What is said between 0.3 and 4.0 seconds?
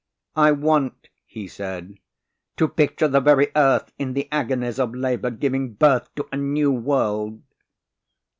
"I want," he said, "to picture the very earth